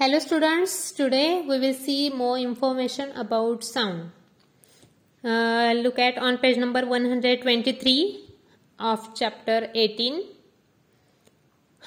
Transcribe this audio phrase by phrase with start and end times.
[0.00, 4.12] Hello students, today we will see more information about sound.
[5.24, 8.20] Uh, look at on page number 123
[8.78, 10.22] of chapter 18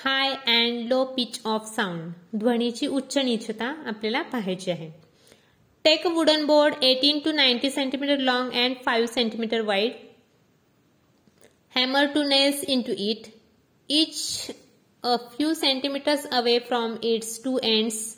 [0.03, 2.11] High and low pitch of sound.
[2.35, 4.89] ध्वनीची उच्च नीचता आपल्याला पाहायची आहे
[5.85, 9.95] Take a wooden board 18 to 90 centimeter long and 5 centimeter wide.
[11.77, 13.31] Hammer two nails into it.
[14.01, 14.51] Each
[15.03, 18.17] a few centimeters away from its two ends.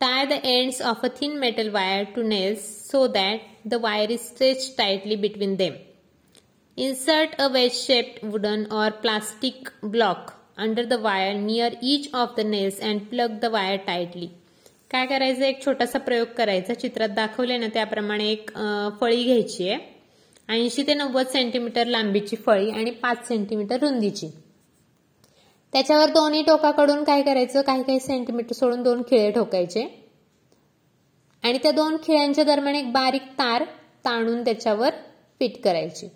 [0.00, 4.20] Tie the ends of a thin metal wire to nails so that the wire is
[4.20, 5.74] stretched tightly between them.
[6.78, 12.78] Insert a wedge-shaped wooden or plastic block under the wire near each of the nails
[12.78, 14.30] and plug the wire tightly.
[14.90, 18.50] काय करायचं एक छोटासा प्रयोग करायचा चित्रात दाखवले ना त्याप्रमाणे एक
[19.00, 19.78] फळी घ्यायची आहे
[20.48, 24.26] ऐंशी ते नव्वद सेंटीमीटर लांबीची फळी आणि पाच सेंटीमीटर रुंदीची
[25.72, 27.62] त्याच्यावर दोन्ही टोकाकडून काय करायचं?
[27.62, 30.02] काही काही सेंटीमीटर सोडून दोन खिळे ठोकायचे.
[31.44, 33.64] आणि त्या दोन खिळ्यांच्या दरम्यान एक बारीक तार
[34.04, 34.90] ताणून त्याच्यावर
[35.40, 36.08] फिट करायची.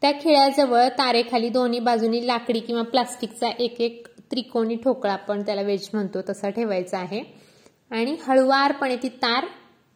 [0.00, 5.88] त्या खिळ्याजवळ तारेखाली दोन्ही बाजूनी लाकडी किंवा प्लास्टिकचा एक एक त्रिकोणी ठोकळा आपण त्याला वेज
[5.92, 7.22] म्हणतो तसा ठेवायचा आहे.
[7.90, 9.44] आणि हळुवारपणे ती तार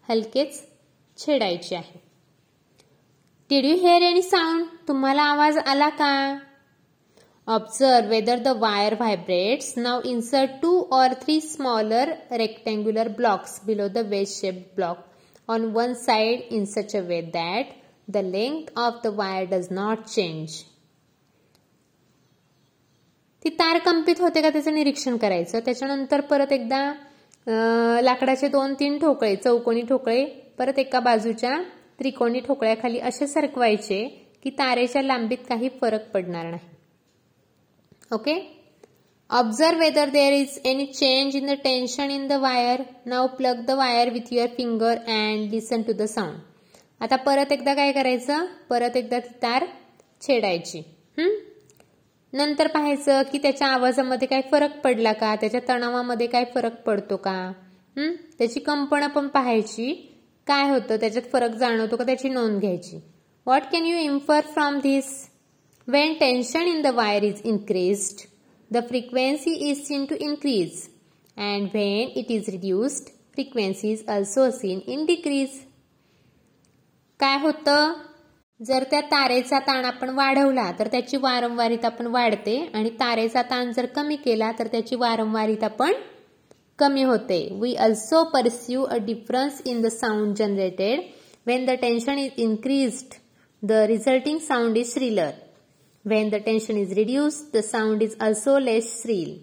[0.08, 0.62] हलकेच
[1.18, 2.00] छेडायची आहे.
[3.50, 6.38] Did you hear any sound तुम्हाला आवाज आला का?
[7.46, 9.76] Observe whether the wire vibrates.
[9.76, 15.08] Now insert two or three smaller rectangular blocks below the wedge-shaped block
[15.48, 17.74] on one side in such a way that
[18.08, 20.52] the length of the wire does not change.
[23.42, 26.82] ती तार कंपित होते का त्याचं निरीक्षण करायचं त्याच्यानंतर परत एकदा
[28.02, 30.24] लाकडाचे दोन तीन ठोकळे चौकोनी ठोकळे
[30.58, 31.56] परत एका बाजूच्या
[31.98, 34.04] त्रिकोणी ठोकळ्याखाली असे सरकवायचे
[34.42, 36.71] की तारेच्या लांबीत काही फरक पडणार नाही
[38.12, 38.40] okay?
[39.30, 42.82] Observe whether there is any change in the tension in the wire.
[43.06, 46.40] Now plug the wire with your finger and listen to the sound.
[47.00, 48.46] आता परत एकदा काय करायचं?
[48.70, 49.64] परत एकदा ती तार
[50.20, 50.82] छेडायची.
[52.32, 55.34] नंतर पाहायचं की त्याच्या आवाजामध्ये काय फरक पडला का?
[55.36, 57.52] त्याच्या तणावामध्ये काय फरक पडतो का?
[58.38, 59.92] त्याची कंपनं पण पाहायची.
[60.46, 60.96] काय होतं?
[60.96, 62.04] त्याच्यात फरक जाणवतो का?
[62.04, 62.96] त्याची नोंद घ्यायची.
[63.46, 65.28] What can you infer from this
[65.86, 68.28] When tension in the wire is increased,
[68.70, 70.88] the frequency is seen to increase.
[71.36, 75.58] And when it is reduced, frequency is also seen in decrease.
[77.20, 77.92] काय होतं?
[78.60, 82.56] जर त्या तारेचा ताण आपण वाढवला तर त्याची वारंवारिता पण वाढते.
[82.74, 85.92] आणि तारेचा ताण जर कमी केला तर त्याची वारंवारिता पण
[86.78, 87.46] कमी होते.
[87.60, 91.00] We also pursue a difference in the sound generated
[91.46, 93.14] when the tension is increased
[93.62, 95.30] the resulting sound is shriller
[96.04, 99.38] When the tension is reduced, the sound is also less shrill.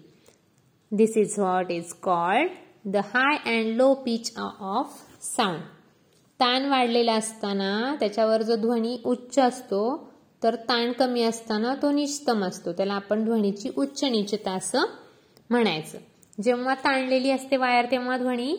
[0.92, 2.50] This is what is called
[2.84, 4.88] the high and low pitch of
[5.18, 5.62] sound.
[6.40, 9.82] ताण वाढलेला असताना त्याच्यावर जो ध्वनी उच्च असतो
[10.42, 14.84] तर ताण कमी असताना तो निष्तम असतो त्याला आपण ध्वनीची उच्च निचता असं
[15.50, 15.98] म्हणायचं
[16.42, 18.54] जेव्हा ताणलेली असते वायर तेव्हा ध्वनी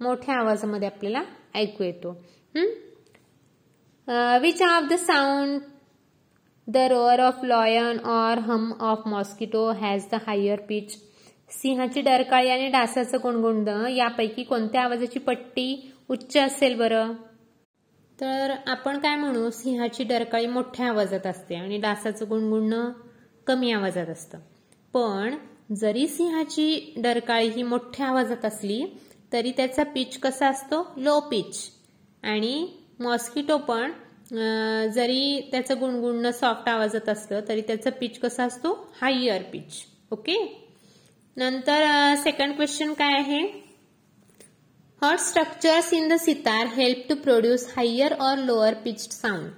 [0.00, 1.22] मोठ्या आवाजामध्ये आपल्याला
[1.54, 2.16] ऐकू येतो
[4.42, 5.60] which of the sound
[6.72, 10.92] The roar of lion or hum of mosquito has the higher pitch.
[11.50, 17.12] सिंहाची डरकाळी आणि डासाचं कोणगुंड यापैकी कोणत्या आवाजाची पट्टी उच्च असेल बरं?
[18.20, 19.50] तर आपण काय म्हणू?
[19.50, 22.92] सिंहाची डरकाळी मोठ्या आवाजात असते आणि डासाचं गुणगुणणं
[23.46, 24.38] कमी आवाजात असतं.
[24.92, 25.34] पण
[25.74, 28.86] जरी सिंहाची डरकाळी ही मोठ्या आवाजात असली
[29.32, 30.92] तरी त्याचा पिच कसा असतो?
[30.96, 31.70] लो पिच
[32.22, 32.68] आणि
[33.00, 33.92] मॉस्किटो पण
[34.26, 38.72] जरी त्याचं गुणगुणणं सॉफ्ट आवाजात असलं तरी त्याचं पिच कसा असतो?
[39.00, 40.36] हायर पिच ओके
[41.36, 41.84] नंतर
[42.22, 43.40] सेकंड क्वेश्चन काय आहे?
[45.02, 49.50] What structures in the sitar help to produce higher or lower pitch sound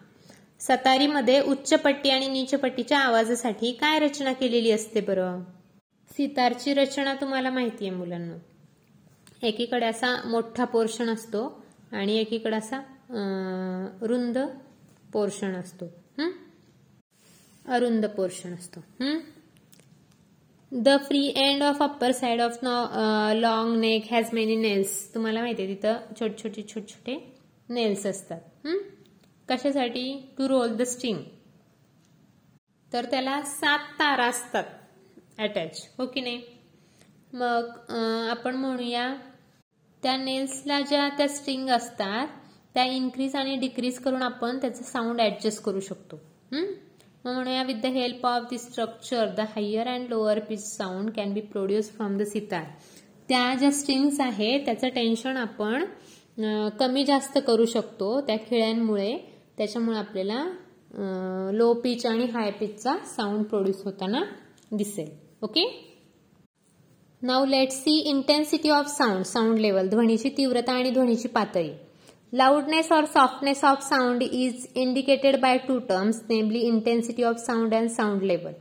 [0.61, 5.43] सतारीमध्ये उच्च पट्टी आणि नीच पट्टीच्या आवाजासाठी काय रचना केलेली असते बरं?
[6.11, 8.37] सितारची रचना तुम्हाला माहिती आहे मुलांना.
[9.43, 11.47] एकीकडे असा मोठा पोर्शन असतो
[11.93, 12.81] आणि एकीकडे असा
[13.11, 14.39] रुंद
[15.13, 15.87] पोर्शन असतो.
[17.65, 18.81] अरुंद पोर्शन असतो.
[20.73, 22.59] The free end of upper side of
[23.35, 27.17] long neck has many nails तुम्हाला माहिती आहे तिथं छोटे छोटे छोटे छोटे
[27.69, 28.41] नेल्स असतात.
[29.49, 30.35] कशासाठी?
[30.39, 31.19] टू रोल द स्ट्रिंग
[32.93, 34.65] तर त्याला सात तारा असतात
[35.39, 36.41] अटॅच हो की नाही?
[37.33, 37.71] मग
[38.31, 39.15] आपण म्हणूया
[40.03, 42.29] त्या नेल्सला ज्या त्या स्ट्रिंग असतात
[42.77, 46.17] त्या इन्क्रीज आणि डिक्रीज करून आपण त्याचं साऊंड ऍडजस्ट करू शकतो.
[46.53, 51.33] मग म्हणूया with the help of the structure the higher and lower pitch sound can
[51.35, 52.65] be produce from the sitar
[53.29, 55.85] त्या ज्या स्ट्रिंग्स आहेत त्याचं टेन्शन आपण
[56.79, 59.17] कमी जास्त करू शकतो त्या खिळ्यांमुळे.
[59.59, 60.45] त्याच्यामुळे आपल्याला
[61.53, 64.23] लो पिच आणि हाय पिचचा साऊंड प्रोड्यूस होताना
[64.73, 65.09] दिसेल.
[65.43, 65.65] Okay
[67.23, 71.71] now let see intensity of sound sound level ध्वनीची तीव्रता आणि ध्वनीची पातळी.
[72.33, 77.91] Loudness or softness of sound is indicated by two terms namely intensity of sound and
[77.91, 78.53] sound level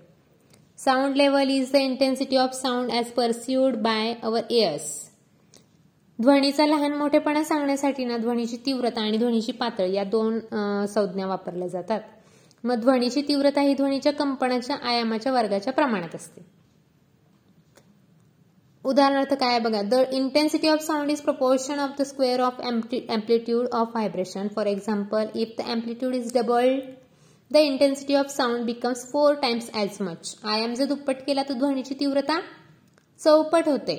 [0.77, 4.87] sound level is the intensity of sound as perceived by our ears.
[6.19, 10.39] ध्वनीचा लहान मोठेपणा सांगण्यासाठी ना ध्वनीची तीव्रता आणि ध्वनीची पातळी या दोन
[10.85, 11.99] संज्ञा वापरल्या जातात.
[12.63, 16.54] मग ध्वनीची तीव्रता ही ध्वनीच्या कंपनाच्या आयामाच्या वर्गाच्या प्रमाणात असते.
[18.85, 23.91] उदाहरणार्थ काय बघा the intensity of sound is proportion of the square of amplitude of
[23.93, 26.81] vibration for example if the amplitude is doubled
[27.51, 31.95] the intensity of sound becomes four times as much आयाम जर दुप्पट केला तर ध्वनीची
[31.99, 32.39] तीव्रता
[33.19, 33.95] चौपट होते.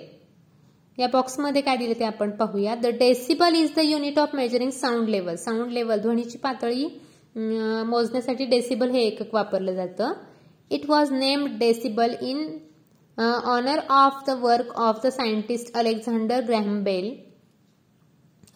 [0.99, 2.75] या बॉक्समध्ये काय दिले ते आपण पाहूया.
[2.75, 6.87] The decibel is the unit of measuring sound level sound level ध्वनीची पातळी
[7.37, 10.13] मोजण्यासाठी डेसिबल हे एकक वापरलं जातं.
[10.71, 12.47] It was named decibel in
[13.19, 17.15] honour of the work of the scientist Alexander Graham Bell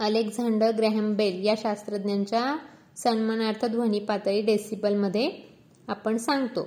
[0.00, 2.56] Alexander Graham Bell या शास्त्रज्ञांच्या
[2.96, 5.30] सन्मानार्थ ध्वनी पातळी डेसिबलमध्ये
[5.88, 6.66] आपण सांगतो.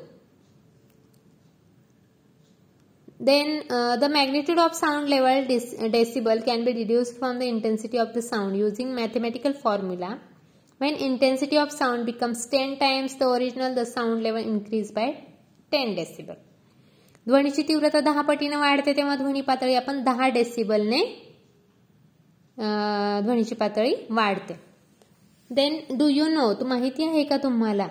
[3.20, 3.60] Then
[4.00, 5.44] the magnitude of sound level
[5.92, 10.16] decibel can be reduce from the intensity of the sound using mathematical formula
[10.82, 15.12] when intensity of sound becomes ten times the original the sound level increase by
[15.72, 16.34] ten decibel
[17.28, 21.02] ध्वनीची तीव्रता दहा पटीने वाढते तेव्हा ध्वनी पातळी आपण दहा डेसिबलने
[22.58, 24.54] ध्वनीची पातळी वाढते.
[25.50, 27.88] देन डू यू नो तू माहिती आहे का तुम्हाला?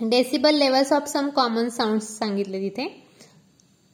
[0.00, 2.86] Decibel levels of some common sound सांगितले तिथे.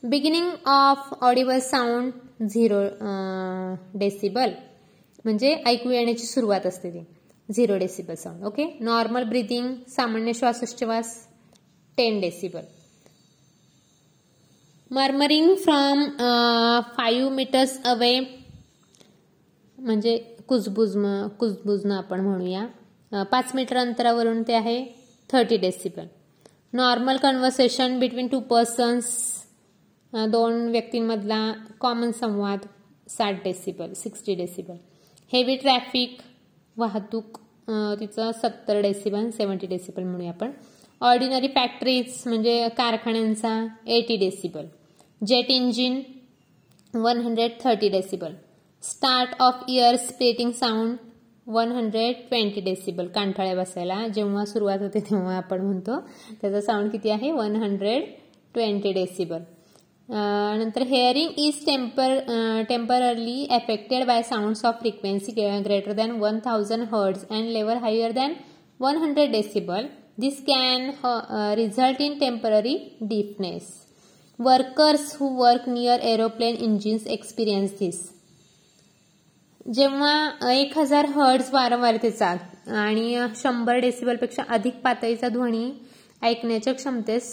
[0.03, 2.11] Beginning of audible sound
[2.49, 2.81] zero
[3.99, 4.51] decibel
[5.25, 7.05] म्हणजे ऐकू येण्याची सुरुवात असते ती.
[7.49, 11.15] Zero decibel sound okay normal breathing सामान्य श्वासोच्छवास
[11.99, 12.61] ten decibel
[14.91, 16.05] murmuring from
[16.97, 18.19] five metres away
[19.79, 20.17] म्हणजे
[20.49, 20.97] कुजबुज
[21.41, 23.25] कुजबुजनं आपण म्हणूया.
[23.31, 24.85] पाच मीटर अंतरावरून ते आहे
[25.31, 26.07] thirty decibel
[26.73, 29.07] normal conversation between two persons
[30.33, 31.41] दोन व्यक्तींमधला
[31.81, 32.67] कॉमन संवाद
[33.09, 34.77] साठ decibel sixty decibel
[35.33, 36.17] heavy traffic
[36.77, 37.39] वाहतूक
[38.01, 40.51] तिचं सत्तर डेसिबल सेवन्टी डेसिबल म्हणूया आपण.
[41.01, 44.67] ऑर्डिनरी फॅक्टरीज म्हणजे कारखान्यांचा eighty decibel
[45.23, 46.03] jet engine
[46.95, 48.35] one hundred thirty decibel
[48.83, 50.97] start of ear splitting sound
[51.47, 54.07] one hundred twenty decibel कांठाळ्या बसायला.
[54.09, 55.99] जेव्हा सुरुवात होते तेव्हा आपण म्हणतो
[56.41, 57.31] त्याचा साऊंड किती आहे?
[57.33, 58.05] वन हंड्रेड
[58.55, 59.39] ट्वेंटी डेसिबल
[60.09, 62.19] नंतर hearing is temper
[62.69, 65.33] temporarily affected by sounds of frequency
[65.63, 68.35] greater than one thousand hertz and level higher than
[68.81, 69.87] one hundred decibel
[70.21, 70.91] this can
[71.57, 73.88] result in temporary deafness
[74.39, 77.97] workers who work near aeroplane engines experience this
[79.75, 82.29] जेव्हा एक हजार hertz वारंवारतेचा
[82.83, 85.71] आणि शंभर डेसिबलपेक्षा अधिक पातळीचा ध्वनी
[86.23, 87.33] ऐकण्याच्या क्षमतेस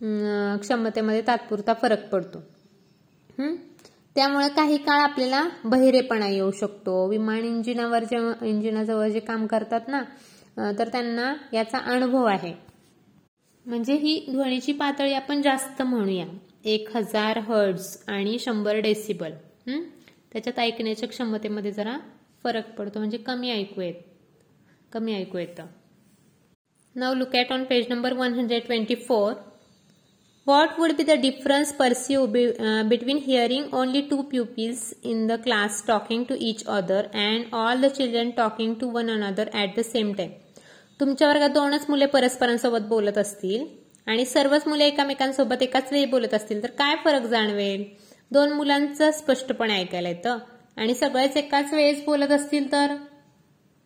[0.00, 2.42] क्षमतेमध्ये तात्पुरता फरक पडतो.
[4.16, 7.06] त्यामुळे काही काळ आपल्याला बहिरेपणा येऊ शकतो.
[7.08, 10.02] विमान इंजिनावर जेव्हा इंजिनाजवळ जे काम करतात ना
[10.78, 12.54] तर त्यांना याचा अनुभव आहे.
[13.66, 16.26] म्हणजे ही ध्वनीची पातळी आपण जास्त म्हणूया.
[16.64, 19.32] एक हजार हर्ड्स आणि शंभर डेसिबल
[20.32, 21.96] त्याच्यात ऐकण्याच्या क्षमतेमध्ये जरा
[22.44, 22.98] फरक पडतो.
[22.98, 23.94] म्हणजे कमी ऐकू येत.
[24.92, 25.66] कमी ऐकू येतं.
[26.96, 29.32] Now look at on page number one hundred twenty four
[30.46, 36.24] what would be the difference perceive between hearing only two pupils in the class talking
[36.24, 40.30] to each other and all the children talking to one another at the same time
[41.00, 43.64] तुमच्या वर्गात दोनच मुले परस्परांसोबत बोलत असतील
[44.06, 47.84] आणि सर्वच मुले एकामेकांसोबत एकाच वेळी बोलत असतील तर काय फरक जाणवेल
[48.30, 50.38] दोन मुलांचं स्पष्टपणे ऐकायला येतं.
[50.76, 52.94] आणि सगळेच एकाच वेळेस बोलत असतील तर?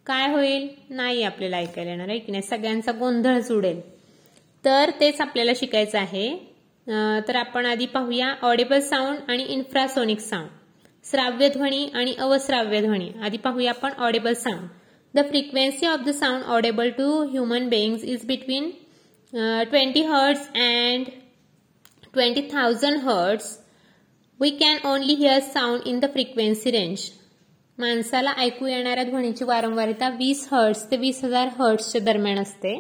[0.07, 0.69] काय होईल?
[0.91, 2.43] नाही आपल्याला ऐकायला येणार आहे की नाही?
[2.43, 3.81] सगळ्यांचा गोंधळ जुडेल.
[4.65, 6.29] तर तेच आपल्याला शिकायचं आहे.
[7.29, 10.49] तर आपण आधी पाहूया ऑडिबल साऊंड आणि इन्फ्रासोनिक साऊंड
[11.05, 14.67] श्राव्य ध्वनी आणि अवश्राव्य ध्वनी आधी पाहूया आपण audible sound
[15.15, 18.71] the frequency of the sound audible to human beings is between
[19.33, 21.07] twenty hertz and
[22.13, 23.57] twenty thousand hertz
[24.41, 27.09] we can only hear sound in the frequency range
[27.79, 32.75] माणसाला ऐकू येणाऱ्या ध्वनीची वारंवारता वीस हर्ट्स ते वीस हजार हर्ट्सच्या दरम्यान असते.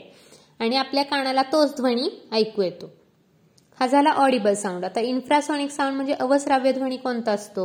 [0.60, 2.90] आणि आपल्या कानाला तोच ध्वनी ऐकू येतो.
[3.80, 7.64] हा झाला ऑडिबल साऊंड आता इन्फ्रासॉनिक साऊंड म्हणजे अवस्राव्य ध्वनी कोणता असतो?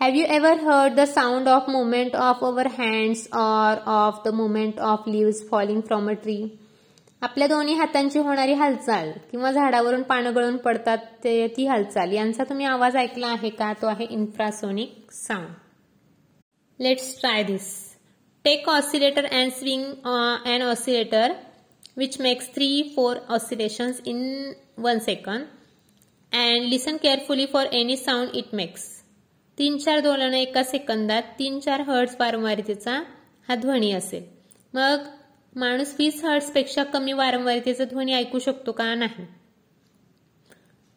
[0.00, 4.78] Have you ever heard the sound of movement of our hands or of the movement
[4.80, 6.46] of leaves falling from a tree?
[7.22, 12.66] आपल्या दोन्ही हातांची होणारी हालचाल किंवा झाडावरून पानं गळून पडतात ते ती हालचाल यांचा तुम्ही
[12.66, 13.72] आवाज ऐकला आहे का?
[13.72, 17.68] तो आहे infrasonic sound let's try this
[18.44, 19.84] take oscillator and swing
[20.46, 21.32] and oscillator
[21.96, 24.22] which makes three four oscillations in
[24.78, 25.44] one second
[26.32, 28.88] and listen carefully for any sound it makes
[29.58, 32.92] तीन चार दोलन एका सेकंदात तीन चार हर्ट्स वारंवारितेचा
[33.48, 34.22] हा ध्वनी असेल.
[34.74, 35.06] मग
[35.52, 39.24] माणूस वीसपेक्षा कमी वारंवारितेचा ध्वनी ऐकू शकतो का नाही?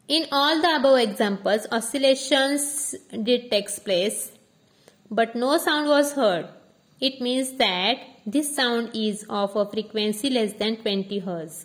[0.09, 4.29] In all the above examples oscillations did takes place
[5.11, 6.45] but no sound was heard
[7.01, 7.97] it means that
[8.31, 11.63] this sound is of a frequency less than twenty hertz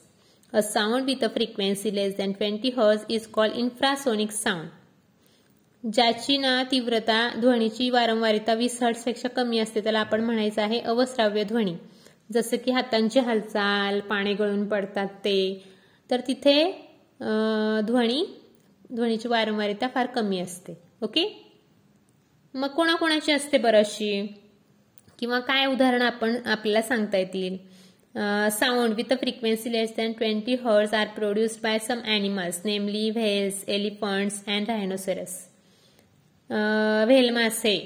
[0.53, 4.69] a sound with a frequency less than twenty hertz is called infrasonic sound
[5.85, 11.75] ज्याची ना तीव्रता ध्वनीची वारंवारिता वीस हर्ट्सपेक्षा कमी असते त्याला आपण म्हणायचं आहे अवस्राव्य ध्वनी.
[12.33, 15.63] जसं की हातांची हालचाल पाणी गळून पडतात ते
[16.11, 16.63] तर तिथे
[17.87, 18.25] ध्वनी
[18.91, 20.75] ध्वनीची वारंवारिता फार कमी असते.
[21.03, 21.25] ओके?
[22.55, 24.27] मग कोणाकोणाची असते बरंचशी?
[25.19, 27.57] किंवा काय उदाहरण आपण आपल्याला सांगता येतील?
[28.51, 33.65] Sound with a frequency less than twenty hertz are produced by some animals namely whales
[33.69, 35.39] elephants and rhinoceros
[36.51, 37.77] whale मासे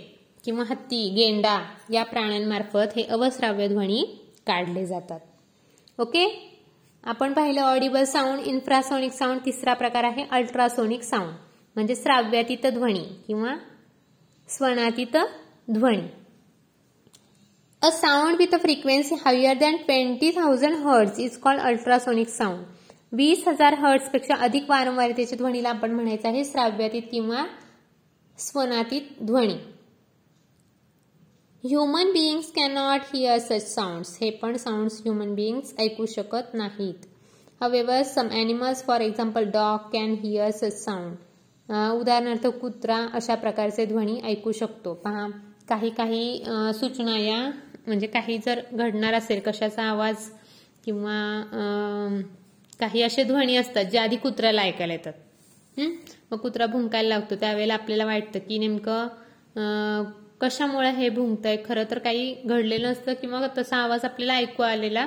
[0.44, 1.58] किंवा हत्ती गेंडा
[1.90, 4.02] या प्राण्यांमार्फत हे अवस्राव्य ध्वनी
[4.46, 5.20] काढले जातात.
[5.98, 6.26] ओके
[7.04, 11.32] आपण पाहिलं ऑडिबल साऊंड इन्फ्रासोनिक साऊंड तिसरा प्रकार आहे अल्ट्रासोनिक साऊंड
[11.76, 13.54] म्हणजे श्राव्यातीत ध्वनी किंवा
[14.48, 15.16] स्वनातीत
[15.68, 16.06] ध्वनी.
[17.82, 22.64] A sound with a frequency higher than twenty thousand hertz is called ultrasonic sound
[23.12, 27.44] वीस हजार हर्ट्सपेक्षा अधिक वारंवारतेच्या ध्वनीला आपण म्हणायचं आहे श्राव्यातीत किंवा
[28.42, 29.54] स्वनातीत ध्वनी.
[31.64, 36.94] Human beings cannot hear such sounds हे पण साऊंड्स ह्युमन बिईंग्स ऐकू शकत नाहीत.
[37.60, 41.14] However some animals for example dog can hear such sound
[41.98, 44.94] उदाहरणार्थ कुत्रा अशा प्रकारचे ध्वनी ऐकू शकतो.
[44.94, 45.26] पहा
[45.68, 46.42] काही काही
[46.80, 47.40] सूचना या
[47.86, 50.28] म्हणजे काही जर घडणार असेल कशाचा आवाज
[50.84, 51.18] किंवा
[52.80, 55.12] काही असे ध्वनी असतात जे आधी कुत्र्याला ऐकायला येतात.
[55.76, 57.34] मग कुत्रा भुंकायला लागतो.
[57.40, 60.10] त्यावेळेला आपल्याला वाटतं की नेमकं
[60.40, 61.56] कशामुळे हे भुंकतंय?
[61.66, 65.06] खरं तर काही घडलेलं नसतं किंवा तसा आवाज आपल्याला ऐकू आलेला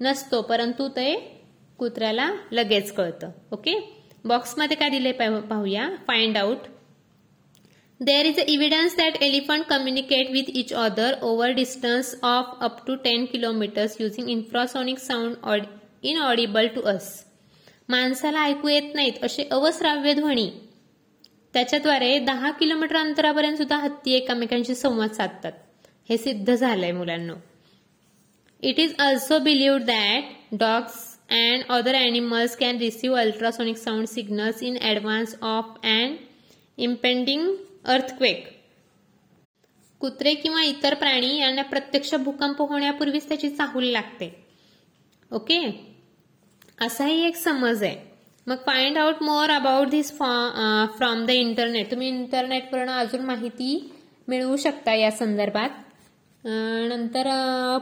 [0.00, 0.40] नसतो.
[0.42, 1.14] परंतु ते
[1.78, 3.30] कुत्र्याला लगेच कळतं.
[3.52, 3.74] ओके?
[4.24, 5.88] बॉक्समध्ये काय दिले पाहूया.
[6.06, 6.58] Find out
[8.00, 12.94] there is a evidence that elephant communicate with each other over distance of up to
[13.04, 15.64] ten kilometres using infrasonic sound
[16.22, 17.08] inaudible to us
[17.88, 20.50] माणसाला ऐकू येत नाहीत असे अवस्राव्य ध्वनी.
[21.54, 25.52] त्याच्याद्वारे दहा किलोमीटर अंतरापर्यंत सुद्धा हत्ती एकमेकांशी संवाद साधतात.
[26.08, 27.34] हे सिद्ध झालंय मुलांना.
[28.62, 30.94] It is also believed that dogs
[31.30, 36.16] and other animals can receive ultrasonic sound signals in advance of and
[36.78, 38.46] impending earthquake
[40.00, 44.32] कुत्रे किंवा इतर प्राणी यांना प्रत्यक्ष भूकंप होण्यापूर्वीच त्याची चाहूल लागते.
[45.30, 45.58] ओके
[46.78, 47.96] असाही एक समज आहे.
[48.46, 53.68] मग find out more about this from the internet तुम्ही इंटरनेटवरून अजून माहिती
[54.28, 55.68] मिळवू शकता या संदर्भात.
[56.88, 57.28] नंतर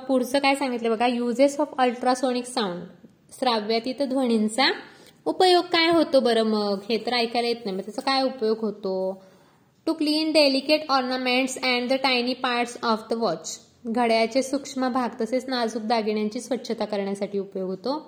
[0.08, 1.06] पुढचं काय सांगितलं बघा?
[1.06, 2.82] युजेस ऑफ अल्ट्रासोनिक साऊंड
[3.38, 4.70] श्राव्यातीत ध्वनींचा
[5.26, 6.78] उपयोग काय होतो बरं मग?
[6.88, 7.76] हे तर ऐकायला येत नाही.
[7.76, 9.22] मग त्याचा काय उपयोग होतो?
[9.86, 15.48] To clean delicate ornaments and the tiny parts of the watch घड्याचे सूक्ष्म भाग तसेच
[15.48, 18.00] नाजूक दागिन्यांची स्वच्छता करण्यासाठी उपयोग होतो.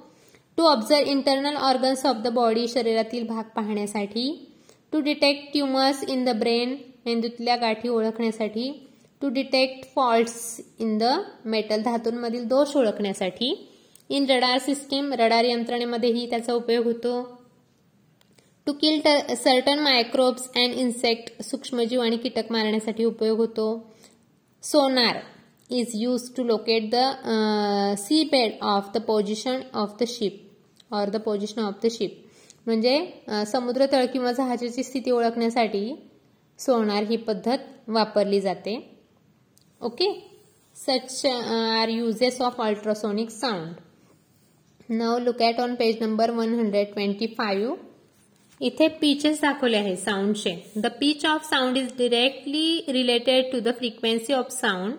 [0.58, 4.26] To observe internal organs of the body शरीरातील भाग पाहण्यासाठी
[4.92, 8.70] to detect tumours in the brain मेंदूतल्या गाठी ओळखण्यासाठी
[9.22, 11.12] to detect faults in the
[11.44, 13.54] metal धातूंमधील दोष ओळखण्यासाठी
[14.10, 17.22] इन रडार सिस्टीम रडार यंत्रणेमध्येही त्याचा उपयोग होतो.
[18.66, 19.00] To kill
[19.36, 23.66] certain microbes and insect सूक्ष्मजीव आणि कीटक मारण्यासाठी उपयोग होतो.
[24.62, 25.20] Sonar
[25.70, 27.04] is use to locate the
[27.98, 30.43] sea bed of the position of the ship
[30.94, 32.20] or the position of the ship
[32.66, 35.94] म्हणजे समुद्र तळ किंवा जहाजाची स्थिती ओळखण्यासाठी
[36.58, 38.76] सोनार ही पद्धत वापरली जाते.
[39.80, 40.12] Okay
[40.76, 47.26] such are uses of ultrasonic sound now look at on page number one hundred twenty
[47.38, 47.74] five
[48.60, 54.32] इथे पीचेस दाखवले आहे साऊंडचे the pitch of sound is directly related to the frequency
[54.32, 54.94] of sound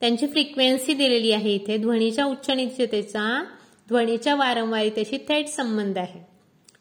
[0.00, 1.78] त्यांची फ्रिक्वेन्सी दिलेली आहे इथे.
[1.78, 3.44] ध्वनीच्या उच्च निश्चितेचा
[3.88, 6.20] ध्वनीच्या वारंवारितेशी थेट संबंध आहे.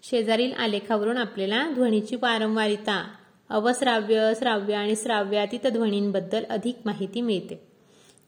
[0.04, 3.12] शेजारील आलेखावरून आपल्याला ध्वनीची वारंवारिता
[3.50, 7.77] अवश्राव्य श्राव्य आणि श्राव्यातीत ध्वनींबद्दल अधिक माहिती मिळते.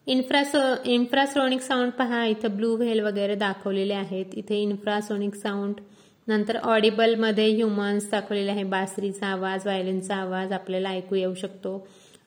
[0.08, 0.60] इन्फ्रासो
[0.92, 4.26] इन्फ्रासोनिक साऊंड पहा इथं ब्लू व्हेल वगैरे दाखवलेले आहेत.
[4.34, 5.80] इथे इन्फ्रासोनिक साऊंड
[6.28, 8.64] नंतर ऑडिबलमध्ये ह्युमन्स दाखवलेले आहे.
[8.64, 11.78] बासरीचा आवाज व्हायलिनचा आवाज आपल्याला ऐकू येऊ शकतो.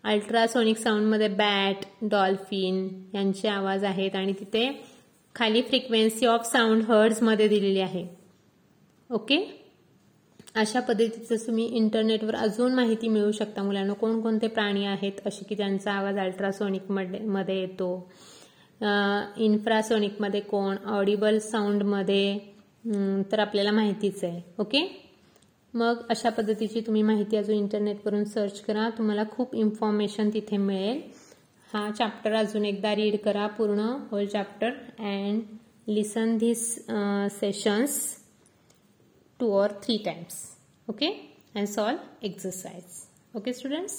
[0.05, 4.71] अल्ट्रासोनिक साऊंडमध्ये बॅट डॉल्फिन यांचे आवाज आहेत आणि तिथे
[5.35, 8.07] खाली फ्रिक्वेन्सी ऑफ साऊंड हर्ड्समध्ये दिलेली आहे.
[9.11, 9.37] ओके
[10.55, 13.93] अशा पद्धतीचं तुम्ही इंटरनेटवर अजून माहिती मिळू शकता मुलांना.
[13.93, 15.27] कोणकोणते प्राणी आहेत?
[15.27, 18.11] असे की त्यांचा आवाज अल्ट्रासोनिकमध्ये येतो
[19.45, 20.77] इन्फ्रासोनिकमध्ये कोण?
[20.87, 22.39] ऑडिबल साऊंडमध्ये.
[23.33, 24.41] तर आपल्याला माहितीच आहे.
[24.59, 24.87] ओके?
[25.75, 28.89] मग अशा पद्धतीची तुम्ही माहिती अजून इंटरनेटवरून सर्च करा.
[28.99, 31.01] तुम्हाला खूप इन्फॉर्मेशन तिथे मिळेल.
[31.71, 33.47] हा चॅप्टर अजून एकदा रीड करा.
[33.47, 33.81] पूर्ण
[34.11, 34.69] whole chapter
[34.99, 35.41] and
[35.89, 36.75] listen this
[37.41, 38.01] sessions
[39.43, 40.35] two or three times.
[40.89, 41.13] Okay?
[41.55, 43.07] And solve exercise.
[43.37, 43.95] Okay students